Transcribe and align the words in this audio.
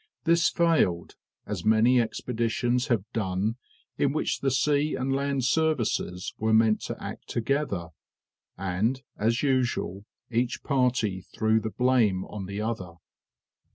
This 0.23 0.49
failed, 0.49 1.15
as 1.45 1.63
many 1.63 2.01
expeditions 2.01 2.87
have 2.87 3.03
done 3.13 3.57
in 3.99 4.11
which 4.13 4.39
the 4.39 4.49
sea 4.49 4.95
and 4.95 5.13
land 5.15 5.45
services 5.45 6.33
were 6.39 6.55
meant 6.55 6.81
to 6.85 6.97
act 6.99 7.27
together; 7.27 7.89
and 8.57 9.03
as 9.15 9.43
usual, 9.43 10.05
each 10.31 10.63
party 10.63 11.21
threw 11.35 11.59
the 11.59 11.69
blame 11.69 12.25
on 12.25 12.47
the 12.47 12.61
other. 12.61 12.93